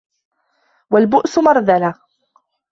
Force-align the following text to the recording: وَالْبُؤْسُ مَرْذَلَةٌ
وَالْبُؤْسُ 0.91 1.39
مَرْذَلَةٌ 1.39 1.95